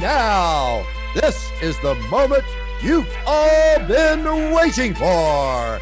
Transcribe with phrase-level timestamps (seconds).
[0.00, 2.44] Now, this is the moment
[2.82, 5.80] you've all been waiting for.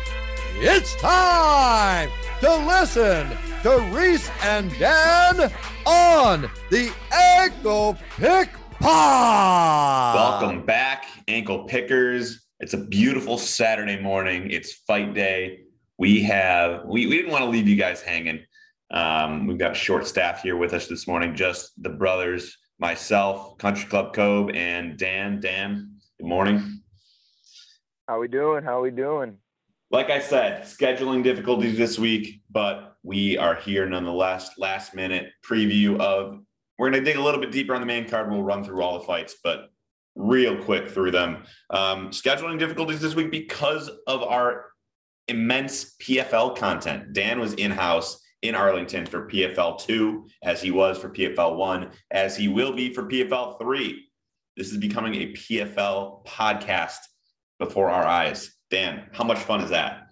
[0.57, 3.29] It's time to listen
[3.65, 5.51] to Reese and Dan
[5.85, 10.15] on the Ankle Pick Pod.
[10.15, 12.47] Welcome back, ankle pickers.
[12.61, 14.49] It's a beautiful Saturday morning.
[14.49, 15.63] It's fight day.
[15.99, 18.45] We have we, we didn't want to leave you guys hanging.
[18.93, 23.89] Um, we've got short staff here with us this morning, just the brothers, myself, Country
[23.89, 25.41] Club Cobe, and Dan.
[25.41, 26.83] Dan, good morning.
[28.09, 28.65] How we doing?
[28.65, 29.39] How we doing?
[29.91, 34.59] Like I said, scheduling difficulties this week, but we are here nonetheless.
[34.59, 36.41] Last minute preview of
[36.79, 38.31] we're going to dig a little bit deeper on the main card.
[38.31, 39.71] We'll run through all the fights, but
[40.17, 41.45] real quick through them.
[41.71, 44.67] Um, scheduling difficulties this week because of our
[45.29, 47.13] immense PFL content.
[47.13, 51.91] Dan was in house in Arlington for PFL 2, as he was for PFL 1,
[52.11, 54.05] as he will be for PFL 3.
[54.55, 56.99] This is becoming a PFL podcast
[57.59, 58.55] before our eyes.
[58.71, 60.09] Dan, how much fun is that?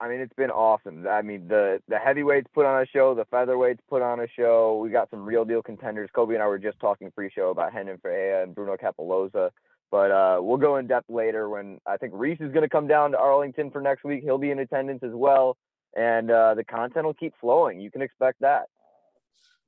[0.00, 1.08] I mean, it's been awesome.
[1.08, 4.78] I mean, the the heavyweights put on a show, the featherweights put on a show.
[4.80, 6.10] We got some real deal contenders.
[6.14, 9.50] Kobe and I were just talking pre-show about Renan Ferreira and Bruno Cappelozza.
[9.90, 12.86] But uh, we'll go in depth later when I think Reese is going to come
[12.86, 14.22] down to Arlington for next week.
[14.22, 15.56] He'll be in attendance as well,
[15.98, 17.80] and uh, the content will keep flowing.
[17.80, 18.66] You can expect that.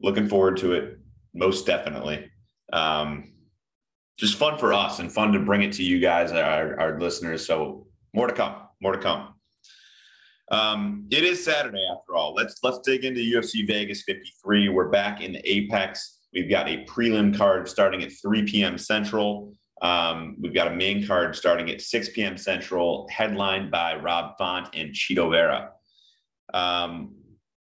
[0.00, 0.98] Looking forward to it,
[1.34, 2.30] most definitely.
[2.72, 3.32] Um,
[4.16, 7.46] just fun for us and fun to bring it to you guys, our, our listeners.
[7.46, 8.54] So more to come.
[8.80, 9.34] More to come.
[10.50, 12.34] Um, it is Saturday after all.
[12.34, 14.68] Let's let's dig into UFC Vegas 53.
[14.68, 16.18] We're back in the Apex.
[16.32, 18.78] We've got a prelim card starting at 3 p.m.
[18.78, 19.52] Central.
[19.82, 22.36] Um, we've got a main card starting at 6 p.m.
[22.36, 25.70] Central, headlined by Rob Font and Chito Vera.
[26.54, 27.14] Um,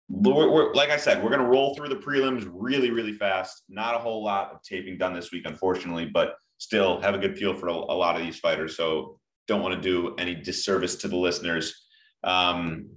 [0.10, 3.64] we're, we're, like I said, we're going to roll through the prelims really, really fast.
[3.70, 7.38] Not a whole lot of taping done this week, unfortunately, but still have a good
[7.38, 8.76] feel for a, a lot of these fighters.
[8.76, 11.88] So don't want to do any disservice to the listeners.
[12.24, 12.90] Um,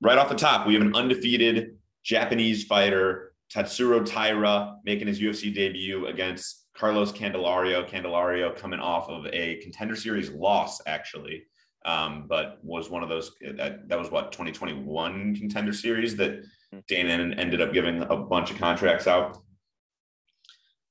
[0.00, 5.54] right off the top, we have an undefeated Japanese fighter, Tatsuro Taira, making his UFC
[5.54, 7.88] debut against Carlos Candelario.
[7.88, 11.44] Candelario coming off of a contender series loss, actually,
[11.84, 16.78] um, but was one of those that, that was what 2021 contender series that hmm.
[16.88, 19.38] Dana ended up giving a bunch of contracts out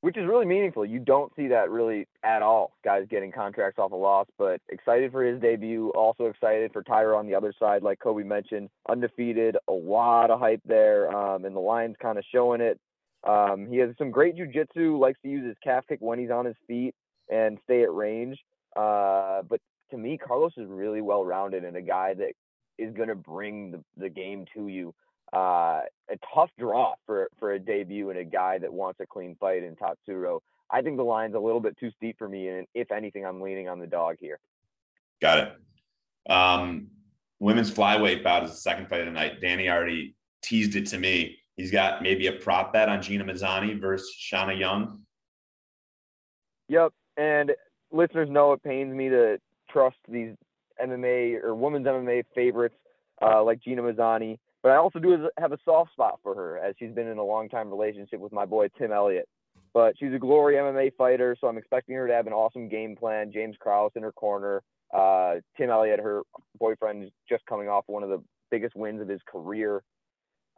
[0.02, 0.86] which is really meaningful.
[0.86, 5.12] You don't see that really at all, guys getting contracts off a loss, but excited
[5.12, 5.90] for his debut.
[5.90, 10.40] Also excited for Taira on the other side, like Kobe mentioned, undefeated, a lot of
[10.40, 12.80] hype there, um, and the line's kind of showing it.
[13.28, 16.46] Um, he has some great jujitsu, likes to use his calf kick when he's on
[16.46, 16.96] his feet
[17.30, 18.38] and stay at range.
[18.78, 19.60] Uh, but
[19.92, 22.34] to me, Carlos is really well rounded and a guy that
[22.78, 24.94] is going to bring the, the game to you
[25.34, 29.36] uh, a tough draw for for a debut and a guy that wants a clean
[29.40, 30.40] fight in Tatsuro.
[30.72, 33.42] I think the line's a little bit too steep for me, and if anything, I'm
[33.42, 34.40] leaning on the dog here.
[35.22, 36.32] Got it.
[36.32, 36.88] Um,
[37.40, 39.42] women's flyweight bout is the second fight of the night.
[39.42, 41.38] Danny already teased it to me.
[41.56, 45.02] He's got maybe a prop bet on Gina Mazany versus Shanna Young.
[46.70, 47.52] Yep, and
[47.92, 49.40] listeners know it pains me to
[49.72, 50.36] trust these
[50.82, 52.76] MMA or women's MMA favorites
[53.22, 54.38] uh, like Gina Mazany.
[54.62, 57.24] But I also do have a soft spot for her as she's been in a
[57.24, 59.28] long time relationship with my boy Tim Elliott.
[59.74, 62.96] But she's a glory MMA fighter, so I'm expecting her to have an awesome game
[62.96, 63.32] plan.
[63.32, 64.64] James Krause in her corner.
[64.94, 66.24] Uh, Tim Elliott, her
[66.60, 69.84] boyfriend, just coming off one of the biggest wins of his career.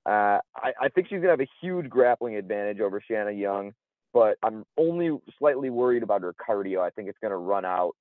[0.05, 3.73] Uh, I, I, think she's gonna have a huge grappling advantage over Shanna Young,
[4.13, 6.79] but I'm only slightly worried about her cardio.
[6.79, 7.95] I think it's gonna run out.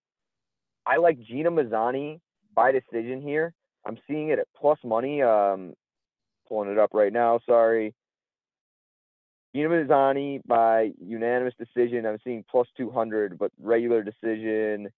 [0.87, 2.21] I like Gina Mazany
[2.55, 3.53] by decision here.
[3.87, 5.23] I'm seeing it at plus money.
[5.23, 5.75] Um,
[6.51, 7.41] pulling it up right now.
[7.47, 7.95] Sorry.
[9.55, 12.05] Gina Mazany by unanimous decision.
[12.05, 14.89] I'm seeing plus 200, but regular decision.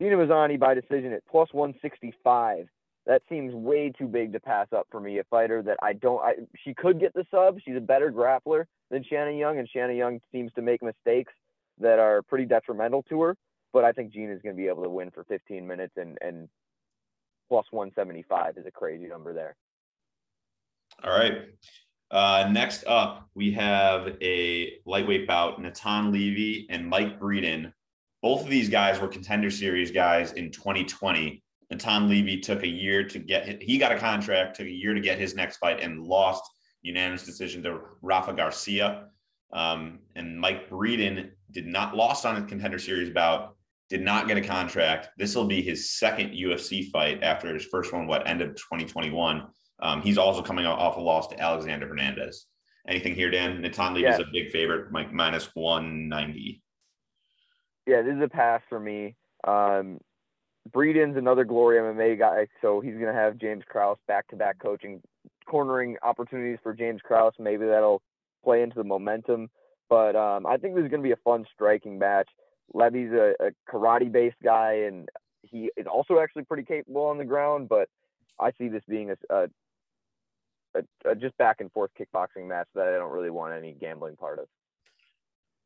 [0.00, 2.66] Gina Mazany by decision at plus 165.
[3.06, 5.18] That seems way too big to pass up for me.
[5.18, 6.20] A fighter that I don't.
[6.22, 7.58] I, she could get the sub.
[7.64, 11.32] She's a better grappler than Shannon Young, and Shannon Young seems to make mistakes
[11.80, 13.36] that are pretty detrimental to her.
[13.72, 16.18] But I think Gene is going to be able to win for 15 minutes, and
[16.20, 16.48] and
[17.48, 19.56] plus 175 is a crazy number there.
[21.04, 21.42] All right.
[22.10, 27.72] Uh, next up, we have a lightweight bout, Natan Levy and Mike Breeden.
[28.22, 31.42] Both of these guys were contender series guys in 2020.
[31.70, 35.00] Natan Levy took a year to get, he got a contract, took a year to
[35.00, 36.42] get his next fight and lost
[36.82, 39.08] unanimous decision to Rafa Garcia.
[39.52, 43.56] Um, and Mike Breeden did not, lost on a contender series bout,
[43.92, 45.10] did not get a contract.
[45.18, 49.46] This will be his second UFC fight after his first one, what, end of 2021.
[49.82, 52.46] Um, he's also coming off a loss to Alexander Hernandez.
[52.88, 53.60] Anything here, Dan?
[53.60, 54.14] Natan Levy yeah.
[54.14, 56.62] is a big favorite, like minus 190.
[57.86, 59.14] Yeah, this is a pass for me.
[59.46, 59.98] Um,
[60.72, 64.58] Breeden's another Glory MMA guy, so he's going to have James Krause back to back
[64.58, 65.02] coaching,
[65.46, 67.34] cornering opportunities for James Krause.
[67.38, 68.00] Maybe that'll
[68.42, 69.50] play into the momentum.
[69.90, 72.30] But um, I think this is going to be a fun striking match.
[72.72, 75.08] Levy's a, a karate based guy, and
[75.42, 77.68] he is also actually pretty capable on the ground.
[77.68, 77.88] But
[78.40, 79.48] I see this being a, a
[81.04, 84.38] a, just back and forth kickboxing match that I don't really want any gambling part
[84.38, 84.46] of.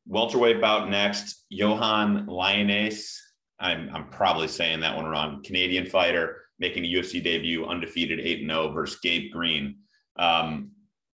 [0.09, 3.17] Welterweight bout next, Yohan Lainez.
[3.59, 5.43] I'm, I'm probably saying that one wrong.
[5.43, 9.77] Canadian fighter making a UFC debut, undefeated 8 0 versus Gabe Green.
[10.19, 10.71] Um,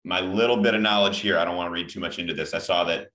[0.05, 2.55] my little bit of knowledge here, I don't want to read too much into this.
[2.55, 3.09] I saw that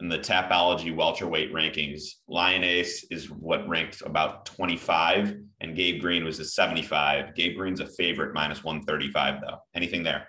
[0.00, 6.38] in the Tapology welterweight rankings, Lainez is what ranked about 25, and Gabe Green was
[6.38, 7.34] a 75.
[7.34, 9.58] Gabe Green's a favorite, minus 135, though.
[9.74, 10.28] Anything there?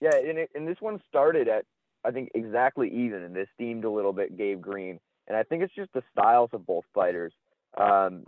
[0.00, 1.64] Yeah, and, it, and this one started at,
[2.04, 5.00] I think, exactly even, and this steamed a little bit Gabe Green.
[5.26, 7.32] And I think it's just the styles of both fighters.
[7.78, 8.24] Um,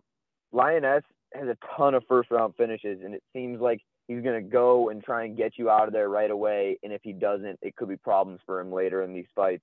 [0.53, 1.03] Lainez
[1.35, 4.89] has a ton of first round finishes, and it seems like he's going to go
[4.89, 6.79] and try and get you out of there right away.
[6.83, 9.63] And if he doesn't, it could be problems for him later in these fights.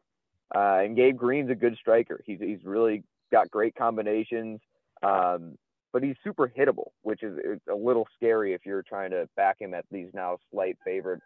[0.54, 2.22] Uh, and Gabe Green's a good striker.
[2.26, 4.60] He's he's really got great combinations,
[5.04, 5.58] um,
[5.92, 7.38] but he's super hittable, which is
[7.70, 11.22] a little scary if you're trying to back him at these now slight favorite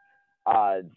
[0.46, 0.90] odds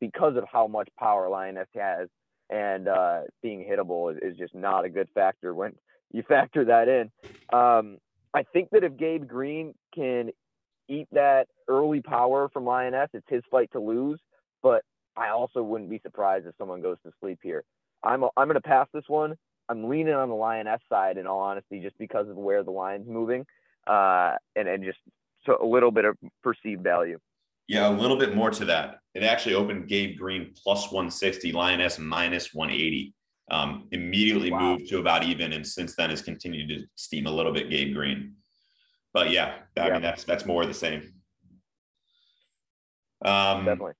[0.00, 2.08] because of how much power Lainez has,
[2.50, 5.72] and uh, being hittable is, is, just not a good factor when
[6.12, 7.10] you factor that in.
[7.52, 7.98] Um,
[8.34, 10.30] I think that if Gabe Green can
[10.88, 14.20] eat that early power from Lainez, it's his fight to lose.
[14.62, 14.82] But
[15.16, 17.64] I also wouldn't be surprised if someone goes to sleep here.
[18.02, 19.36] I'm a, I'm going to pass this one.
[19.68, 23.08] I'm leaning on the Lainez side in all honesty, just because of where the line's
[23.08, 23.44] moving,
[23.86, 24.98] uh, and and just
[25.44, 27.18] so a little bit of perceived value.
[27.68, 28.98] Yeah, a little bit more to that.
[29.14, 33.12] It actually opened Gabe Green plus 160, Lainez minus 180.
[33.50, 34.60] Um, immediately wow.
[34.60, 37.70] moved to about even, and since then has continued to steam a little bit.
[37.70, 38.34] Gabe Green,
[39.12, 39.92] but yeah, I yeah.
[39.94, 41.12] mean that's that's more the same.
[43.24, 43.92] Um, Definitely.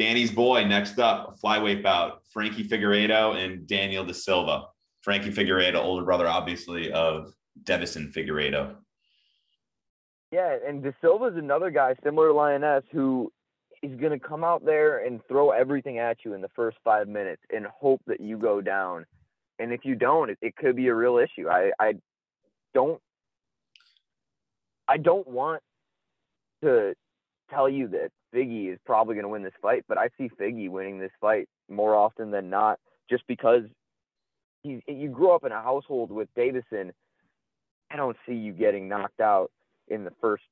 [0.00, 4.68] Danny's boy next up, flyweight bout, Frankie Figueiredo and Daniel Da Silva.
[5.02, 8.76] Frankie Figueiredo, older brother, obviously, of Deiveson Figueiredo.
[10.32, 13.30] Yeah, and Da Silva is another guy similar to Lainez who
[13.82, 17.06] is going to come out there and throw everything at you in the first five
[17.06, 19.04] minutes and hope that you go down.
[19.58, 21.50] And if you don't, it, it could be a real issue.
[21.50, 21.96] I, I
[22.72, 23.02] don't,
[24.88, 25.62] I don't want
[26.62, 26.94] to
[27.50, 30.70] tell you that Figgy is probably going to win this fight, but I see Figgy
[30.70, 32.78] winning this fight more often than not,
[33.08, 33.62] just because
[34.62, 36.92] he, you grew up in a household with Deiveson.
[37.90, 39.50] I don't see you getting knocked out
[39.88, 40.44] in the first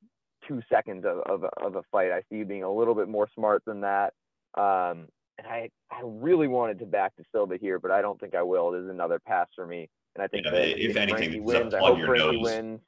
[0.47, 2.11] two seconds of, of, a, of a fight.
[2.11, 4.15] I see you being a little bit more smart than that.
[4.55, 8.35] Um, and I, I really wanted to back Da Silva here, but I don't think
[8.35, 8.73] I will.
[8.73, 9.89] This is another pass for me.
[10.17, 12.43] And I think yeah, if, if anything, Frankie wins, I hope Frankie nose.
[12.43, 12.81] wins.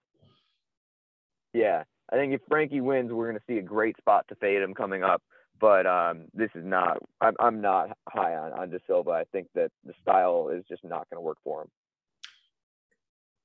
[1.52, 4.62] Yeah, I think if Frankie wins, we're going to see a great spot to fade
[4.62, 5.22] him coming up.
[5.60, 6.98] But um, this is not.
[7.20, 9.10] I'm, I'm not high on on Da Silva.
[9.10, 11.68] I think that the style is just not going to work for him.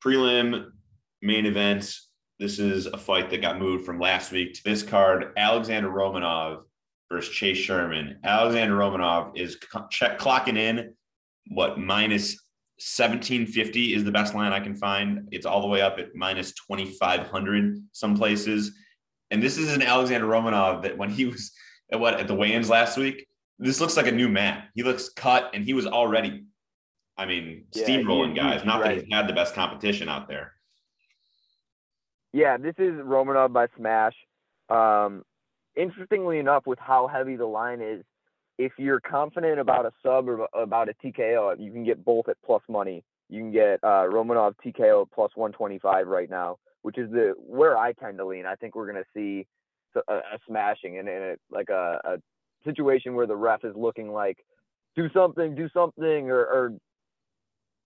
[0.04, 0.72] Prelim
[1.22, 2.10] main events.
[2.40, 5.34] This is a fight that got moved from last week to this card.
[5.38, 6.64] Alexander Romanov
[7.12, 8.20] versus Chase Sherman.
[8.24, 10.94] Alexander Romanov is clocking in
[11.50, 12.45] what minus
[12.78, 15.30] 1750 is the best line I can find.
[15.32, 18.76] It's all the way up at minus 2500 some places.
[19.32, 21.54] And this is an Alexander Romanov that when he was
[21.92, 23.28] at what at the weigh-ins last week,
[23.60, 24.64] this looks like a new man.
[24.74, 26.44] He looks cut and he was already,
[27.18, 28.66] I mean, yeah, steamrolling guys.
[28.66, 28.98] Not right.
[28.98, 30.52] that he had the best competition out there.
[32.34, 34.16] Yeah, this is Romanov by Smash.
[34.70, 35.24] Um,
[35.78, 38.04] interestingly enough, with how heavy the line is,
[38.58, 42.38] if you're confident about a sub or about a TKO, you can get both at
[42.46, 43.04] plus money.
[43.30, 47.94] You can get uh, Romanov TKO plus 125 right now, which is the where I
[47.94, 48.46] tend to lean.
[48.46, 49.48] I think we're going to see
[50.08, 52.18] a, a smashing and, and a, like a, a
[52.64, 54.38] situation where the ref is looking like
[54.96, 56.74] do something, do something, or, or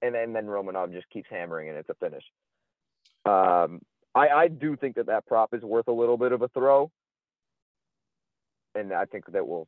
[0.01, 2.23] and, and then Romanov just keeps hammering and it's a finish.
[3.25, 3.81] Um,
[4.15, 6.91] I, I do think that that prop is worth a little bit of a throw,
[8.75, 9.67] and I think that we'll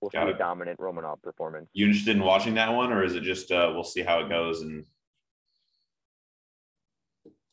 [0.00, 0.34] we'll Got see it.
[0.34, 1.68] a dominant Romanov performance.
[1.72, 4.28] You interested in watching that one, or is it just uh, we'll see how it
[4.28, 4.62] goes?
[4.62, 4.84] And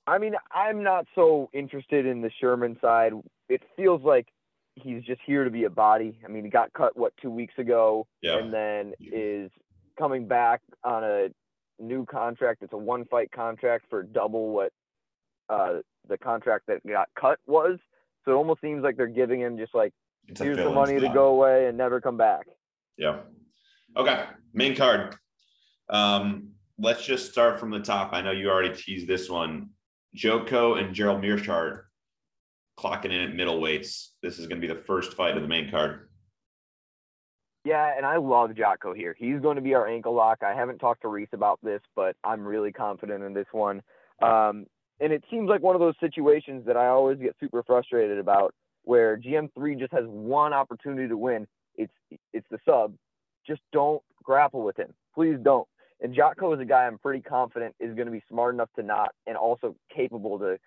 [0.06, 3.14] I mean, I'm not so interested in the Sherman side.
[3.50, 4.28] It feels like
[4.76, 6.20] he's just here to be a body.
[6.26, 9.52] I mean, he got cut what two weeks ago, yeah, and then is
[9.98, 11.28] coming back on a
[11.80, 12.64] new contract.
[12.64, 14.72] It's a one fight contract for double what
[15.50, 17.80] uh, the contract that got cut was.
[18.26, 19.94] So it almost seems like they're giving him just like
[20.28, 22.48] here's the money to go away and never come back.
[22.98, 23.20] Yeah.
[23.96, 24.26] Okay.
[24.54, 25.16] Main card.
[25.90, 28.14] Um, let's just start from the top.
[28.14, 29.70] I know you already teased this one.
[30.14, 31.84] Joko and Gerald Meerschaert
[32.78, 34.10] clocking in at middleweights.
[34.22, 36.10] This is going to be the first fight of the main card.
[37.66, 39.16] Yeah, and I love Jocko here.
[39.18, 40.40] He's going to be our ankle lock.
[40.44, 43.82] I haven't talked to Reese about this, but I'm really confident in this one.
[44.22, 44.66] Um,
[45.00, 48.54] and it seems like one of those situations that I always get super frustrated about,
[48.84, 51.48] where GM3 just has one opportunity to win.
[51.76, 51.94] It's
[52.34, 52.94] it's the sub.
[53.46, 54.94] Just don't grapple with him.
[55.14, 55.68] Please don't.
[56.02, 58.84] And Jocko is a guy I'm pretty confident is going to be smart enough to
[58.84, 60.58] not, and also capable to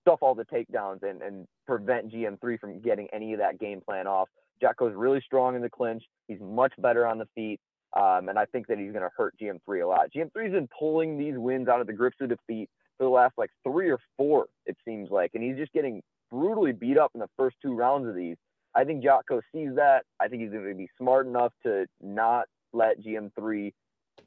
[0.00, 4.06] stuff all the takedowns and, and prevent GM3 from getting any of that game plan
[4.06, 4.28] off.
[4.60, 6.02] Jocko's really strong in the clinch.
[6.28, 7.60] He's much better on the feet.
[7.96, 10.10] Um, and I think that he's going to hurt GM3 a lot.
[10.14, 13.50] GM3's been pulling these wins out of the grips of defeat for the last like
[13.62, 15.30] three or four, it seems like.
[15.34, 18.36] And he's just getting brutally beat up in the first two rounds of these.
[18.74, 20.04] I think Jocko sees that.
[20.20, 23.72] I think he's going to be smart enough to not let GM3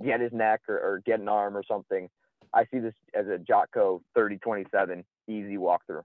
[0.04, 2.10] get his neck or, or get an arm or something.
[2.54, 6.02] I see this as a Jocko 30 27 easy walkthrough.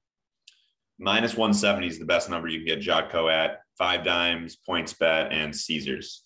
[0.98, 3.60] Minus 170 is the best number you can get Jocko at.
[3.76, 6.24] Five dimes, PointsBet, and Caesars.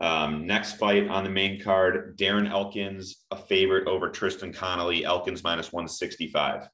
[0.00, 5.04] Um, next fight on the main card Darren Elkins, a favorite over Tristan Connolly.
[5.04, 6.68] Elkins minus 165.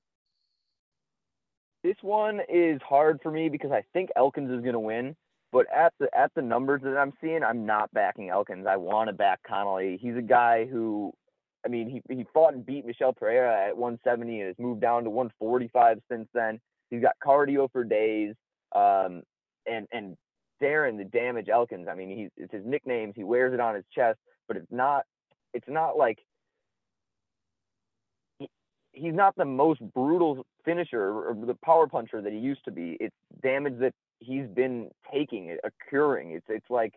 [1.82, 5.16] This one is hard for me because I think Elkins is going to win.
[5.50, 8.66] But at the at the numbers that I'm seeing, I'm not backing Elkins.
[8.68, 9.98] I want to back Connolly.
[10.00, 11.12] He's a guy who,
[11.64, 15.04] I mean, he he fought and beat Michel Pereira at 170 and has moved down
[15.04, 16.60] to 145 since then.
[16.90, 18.34] He's got cardio for days.
[18.74, 19.22] Um,
[19.66, 20.16] and and
[20.62, 21.88] Darren, the damage Elkins.
[21.90, 23.14] I mean, he's it's his nicknames.
[23.16, 24.18] He wears it on his chest,
[24.48, 25.04] but it's not
[25.54, 26.18] it's not like
[28.92, 32.96] he's not the most brutal finisher or the power puncher that he used to be.
[33.00, 36.32] It's damage that he's been taking, occurring.
[36.32, 36.94] It's it's like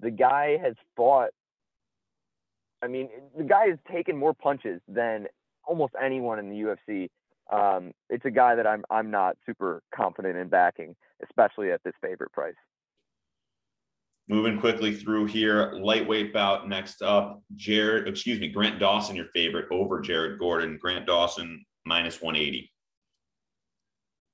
[0.00, 1.30] the guy has fought.
[2.82, 5.26] I mean, the guy has taken more punches than
[5.64, 7.08] almost anyone in the UFC.
[7.52, 11.94] Um, it's a guy that I'm I'm not super confident in backing, especially at this
[12.00, 12.54] favorite price.
[14.30, 17.42] Moving quickly through here, lightweight bout next up.
[17.56, 20.78] Jared, excuse me, Grant Dawson, your favorite over Jared Gordon.
[20.80, 22.70] Grant Dawson minus 180.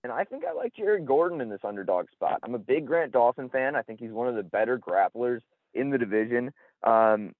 [0.04, 2.40] And I think I like Jared Gordon in this underdog spot.
[2.42, 3.74] I'm a big Grant Dawson fan.
[3.74, 5.40] I think he's one of the better grapplers
[5.72, 6.52] in the division.
[6.86, 7.32] Um,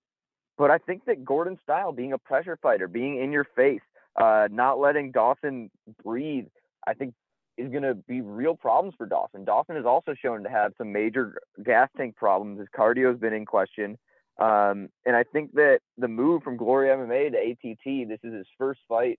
[0.57, 3.83] but I think that Gordon's style, being a pressure fighter, being in your face,
[4.19, 5.71] uh, not letting Dawson
[6.03, 6.47] breathe,
[6.87, 7.13] I think
[7.59, 9.45] is going to be real problems for Dawson.
[9.45, 12.59] Dawson is also shown to have some major gas tank problems.
[12.59, 13.99] His cardio has been in question.
[14.39, 18.47] Um, and I think that the move from Glory MMA to ATT, this is his
[18.59, 19.19] first fight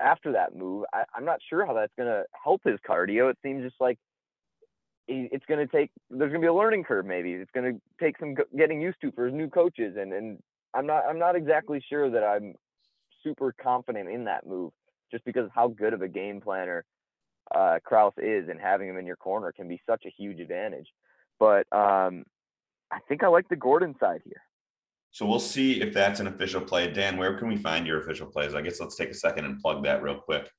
[0.00, 0.86] after that move.
[0.94, 3.30] I, I'm not sure how that's going to help his cardio.
[3.30, 3.98] It seems just like
[5.06, 7.32] it's going to take, there's going to be a learning curve maybe.
[7.32, 9.96] It's going to take some getting used to for his new coaches.
[9.98, 10.38] And, and
[10.72, 12.54] I'm not, I'm not exactly sure that I'm
[13.22, 14.72] super confident in that move
[15.10, 16.86] just because of how good of a game planner
[17.54, 20.88] uh, Krause is and having him in your corner can be such a huge advantage.
[21.38, 22.24] But um,
[22.90, 24.42] I think I like the Gordon side here.
[25.10, 26.90] So we'll see if that's an official play.
[26.90, 28.54] Dan, where can we find your official plays?
[28.54, 30.50] I guess let's take a second and plug that real quick.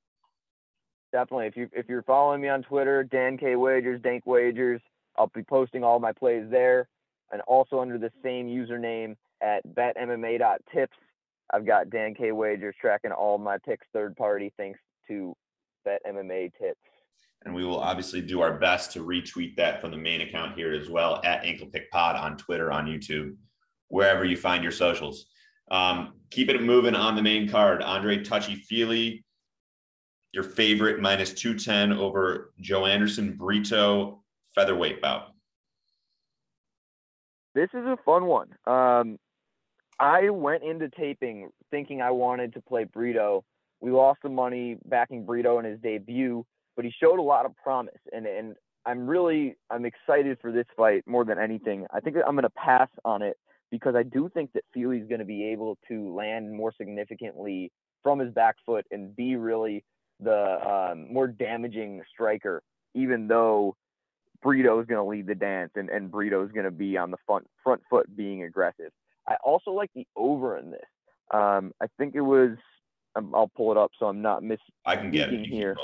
[1.12, 4.82] Definitely, if you if you're following me on Twitter, Dan K Wagers, Dank Wagers,
[5.18, 6.88] I'll be posting all my plays there,
[7.32, 10.98] and also under the same username at betmma.tips.
[11.54, 15.36] I've got Dan K Wagers tracking all my picks third party thanks to
[15.86, 16.80] Bet MMA Tips.
[17.46, 20.74] And we will obviously do our best to retweet that from the main account here
[20.74, 23.36] as well at Ankle Pick Pod on Twitter, on YouTube,
[23.88, 25.27] wherever you find your socials.
[25.70, 27.84] Um, keep it moving on the main card.
[27.84, 29.24] Andre Touchy Fili,
[30.32, 34.24] your favorite minus 210 over Joanderson Brito
[34.56, 35.27] featherweight bout.
[37.54, 38.50] This is a fun one.
[38.68, 39.18] Um,
[40.00, 43.44] I went into taping thinking I wanted to play Brito.
[43.86, 46.44] We lost the money backing Brito in his debut,
[46.75, 50.65] but he showed a lot of promise, and and I'm really I'm excited for this
[50.75, 51.86] fight more than anything.
[51.94, 53.38] I think I'm going to pass on it
[53.70, 58.18] because I do think that Fili's going to be able to land more significantly from
[58.18, 59.84] his back foot and be really
[60.20, 62.63] the um, more damaging striker,
[62.96, 63.75] even though
[64.42, 67.12] Brito is going to lead the dance and, and Brito is going to be on
[67.12, 68.89] the front front foot being aggressive.
[69.27, 70.89] I also like the over in this.
[71.32, 72.58] Um, I think it was.
[73.15, 74.60] I'll pull it up so I'm not miss.
[74.86, 75.75] I can get it here.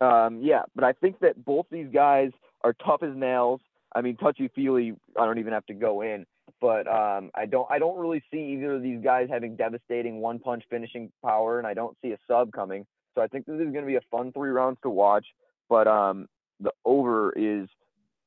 [0.00, 2.30] Um, yeah, but I think that both these guys
[2.62, 3.60] are tough as nails.
[3.94, 4.94] I mean, touchy feely.
[5.18, 6.24] I don't even have to go in,
[6.60, 7.66] but um, I don't.
[7.70, 11.66] I don't really see either of these guys having devastating one punch finishing power, and
[11.66, 12.86] I don't see a sub coming.
[13.14, 15.26] So I think this is going to be a fun three rounds to watch.
[15.68, 16.28] But um,
[16.60, 17.68] the over is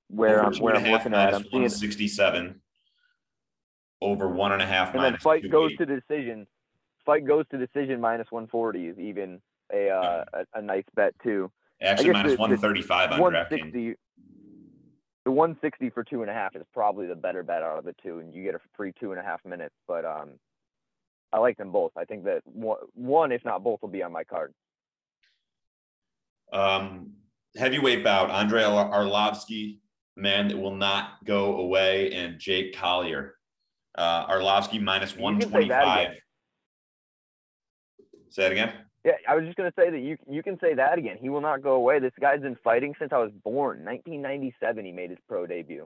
[0.09, 1.33] where I'm where I'm looking at.
[1.33, 2.61] I'm seeing 67
[4.03, 4.93] over one and a half.
[4.93, 6.47] And then fight goes to decision.
[7.05, 9.41] Fight goes to decision minus 140 is even
[9.73, 11.51] a uh, a, a nice bet too.
[11.81, 13.95] Actually, minus 135 on 160,
[15.25, 17.95] The 160 for two and a half is probably the better bet out of the
[18.01, 19.75] two, and you get a free two and a half minutes.
[19.87, 20.31] But um,
[21.31, 21.91] I like them both.
[21.97, 24.53] I think that one, if not both, will be on my card.
[26.53, 27.13] Um,
[27.57, 29.79] heavyweight bout: Andrei Arlovsky,
[30.15, 33.35] man that will not go away, and Jake Collier.
[33.95, 36.07] Uh, Arlovsky minus 125.
[36.07, 36.19] Say,
[38.29, 38.73] say that again.
[39.05, 41.17] Yeah, I was just gonna say that you you can say that again.
[41.19, 41.99] He will not go away.
[41.99, 43.83] This guy's been fighting since I was born.
[43.83, 45.85] 1997, he made his pro debut.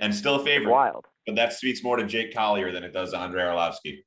[0.00, 0.70] And still a favorite.
[0.70, 1.06] Wild.
[1.26, 4.02] But that speaks more to Jake Collier than it does Andre Arlovsky.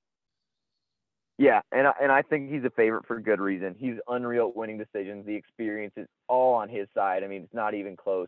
[1.38, 3.76] Yeah, and I, and I think he's a favorite for good reason.
[3.78, 5.26] He's unreal at winning decisions.
[5.26, 7.24] The experience is all on his side.
[7.24, 8.28] I mean, it's not even close.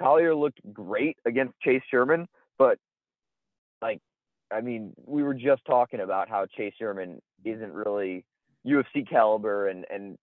[0.00, 2.26] Collier looked great against Chase Sherman,
[2.58, 2.78] but
[3.82, 4.00] like
[4.52, 8.24] I mean, we were just talking about how Chase Sherman isn't really
[8.66, 10.16] UFC caliber and and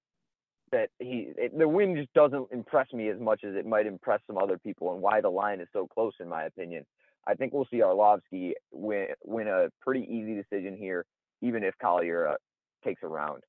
[0.71, 4.19] that he it, the win just doesn't impress me as much as it might impress
[4.27, 6.85] some other people and why the line is so close in my opinion.
[7.25, 11.05] I think we'll see Arlovsky win win a pretty easy decision here,
[11.41, 12.35] even if Collier uh,
[12.83, 13.43] takes a round.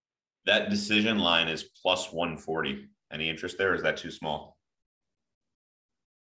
[0.46, 2.88] That decision line is plus 140.
[3.12, 3.74] Any interest there?
[3.74, 4.56] is that too small?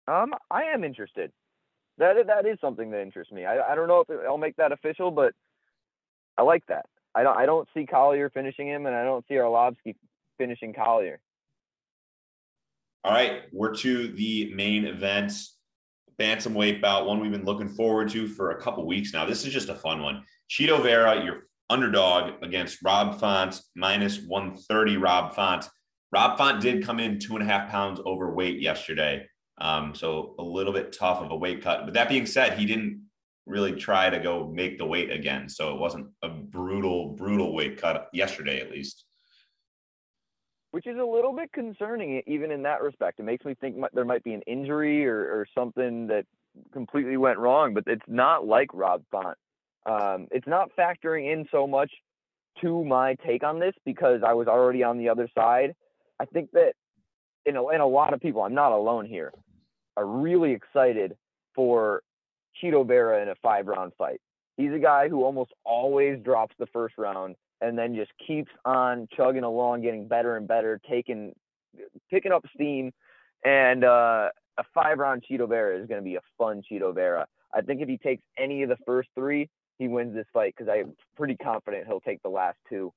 [0.07, 1.31] Um, I am interested
[1.97, 3.45] that that is something that interests me.
[3.45, 5.33] I, I don't know if I'll make that official, but
[6.37, 6.85] I like that.
[7.15, 9.95] I don't I don't see Collier finishing him, and I don't see Arlovsky
[10.37, 11.19] finishing Collier.
[13.03, 15.31] All right, we're to the main event,
[16.19, 19.25] bantamweight bout, one we've been looking forward to for a couple weeks now.
[19.25, 20.23] This is just a fun one.
[20.49, 25.69] Chito Vera, your underdog against Rob Font, minus 130 Rob Font.
[26.11, 29.25] Rob Font did come in two and a half pounds overweight yesterday.
[29.59, 31.85] Um, so a little bit tough of a weight cut.
[31.85, 33.07] But that being said, he didn't
[33.45, 35.49] really try to go make the weight again.
[35.49, 39.05] So it wasn't a brutal, brutal weight cut yesterday, at least.
[40.71, 43.19] Which is a little bit concerning, even in that respect.
[43.19, 46.25] It makes me think there might be an injury or, or something that
[46.73, 49.37] completely went wrong, but it's not like Rob Font.
[49.85, 51.91] Um, it's not factoring in so much
[52.61, 55.73] to my take on this because I was already on the other side.
[56.19, 56.73] I think that,
[57.45, 59.31] you know, and a lot of people, I'm not alone here
[59.97, 61.17] are really excited
[61.53, 62.03] for
[62.61, 64.21] Chito Vera in a five round fight.
[64.55, 69.07] He's a guy who almost always drops the first round and then just keeps on
[69.15, 71.33] chugging along, getting better and better, taking
[72.09, 72.91] picking up steam.
[73.43, 77.25] And uh, a five round Chito Vera is going to be a fun Chito Vera.
[77.53, 80.71] I think if he takes any of the first three, he wins this fight because
[80.71, 82.93] I'm pretty confident he'll take the last two.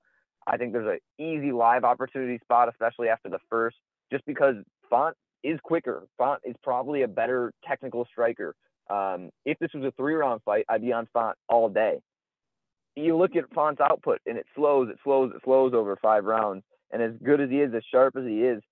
[0.46, 3.76] I think there's an easy live opportunity spot, especially after the first,
[4.10, 4.56] just because
[4.88, 6.07] Font is quicker.
[6.18, 8.55] Font is probably a better technical striker.
[8.88, 12.00] Um, if this was a three round fight, I'd be on Font all day.
[12.96, 16.64] You look at Font's output and it slows, it slows, it slows over five rounds.
[16.90, 18.62] And as good as he is, as sharp as he is,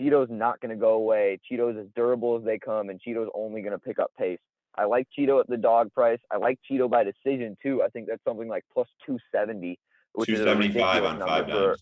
[0.00, 1.38] Chito's not going to go away.
[1.50, 4.38] Chito's as durable as they come, and Chito's only going to pick up pace.
[4.76, 6.18] I like Chito at the dog price.
[6.30, 7.82] I like Chito by decision too.
[7.82, 9.78] I think that's something like plus 270,
[10.12, 11.76] which is a ridiculous on five number.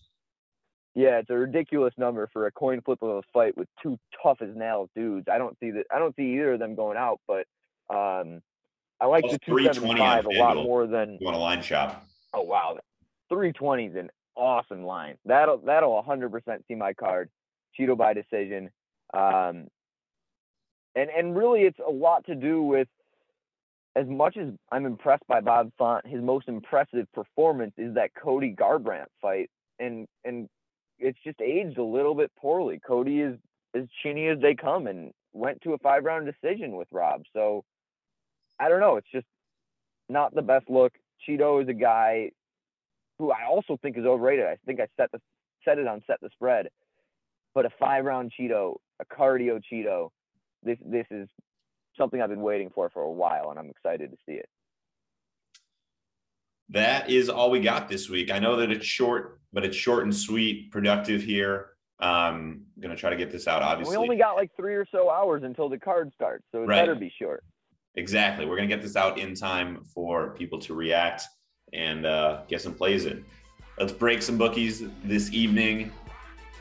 [0.95, 4.41] Yeah, it's a ridiculous number for a coin flip of a fight with two tough
[4.41, 5.27] as nails dudes.
[5.29, 5.85] I don't see that.
[5.93, 7.45] I don't see either of them going out, but
[7.89, 8.41] um,
[9.01, 11.61] I like Plus the two seventy five a lot more than you want a line
[11.61, 12.05] shop.
[12.33, 12.79] Oh wow,
[13.27, 15.17] three twenty is an awesome line.
[15.25, 17.29] That'll that'll hundred percent see my card.
[17.77, 18.69] Chito by decision,
[19.13, 19.67] um,
[20.95, 22.87] and and really it's a lot to do with
[23.97, 28.55] as much as I'm impressed by Bob Font, his most impressive performance is that Cody
[28.57, 30.47] Garbrandt fight, and and
[30.99, 32.79] it's just aged a little bit poorly.
[32.85, 33.37] Cody is
[33.75, 37.23] as chinny as they come, and went to a five round decision with Rob.
[37.33, 37.63] So
[38.59, 38.97] I don't know.
[38.97, 39.27] It's just
[40.09, 40.93] not the best look.
[41.27, 42.31] Chito is a guy
[43.19, 44.45] who I also think is overrated.
[44.45, 45.19] I think I set the
[45.63, 46.67] set it on set the spread,
[47.53, 50.09] but a five round Chito, a cardio Chito,
[50.63, 51.27] this this is
[51.97, 54.49] something I've been waiting for for a while, and I'm excited to see it.
[56.69, 58.31] That is all we got this week.
[58.31, 61.69] I know that it's short, but it's short and sweet, productive here.
[61.99, 63.61] Um, I'm gonna try to get this out.
[63.61, 66.67] Obviously, we only got like three or so hours until the card starts, so it
[66.67, 66.79] Right.
[66.81, 67.43] better be short.
[67.95, 68.45] Exactly.
[68.45, 71.23] We're gonna get this out in time for people to react
[71.71, 73.23] and uh, get some plays in.
[73.79, 75.91] Let's break some bookies this evening.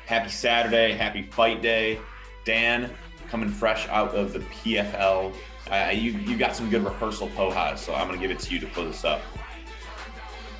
[0.06, 1.98] Happy Saturday, happy fight day.
[2.44, 2.90] Dan,
[3.28, 5.32] coming fresh out of the PFL.
[5.70, 8.60] Uh, you you got some good rehearsal pohas, so I'm gonna give it to you
[8.60, 9.22] to close this up.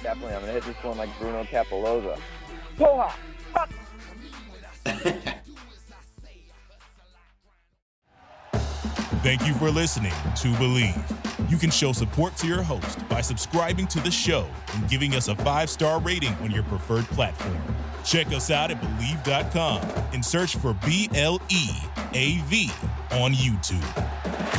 [0.05, 2.21] Definitely, I'm gonna hit this one like Bruno Cappelozza.
[2.77, 3.11] Poha!
[9.23, 11.51] Thank you for listening to Bleav.
[11.51, 15.29] You can show support to your host by subscribing to the show and giving us
[15.29, 17.57] a five star rating on your preferred platform.
[18.05, 19.81] Check us out at Bleav.com
[20.13, 21.71] and search for B L E
[22.13, 22.71] A V
[23.13, 24.54] on YouTube.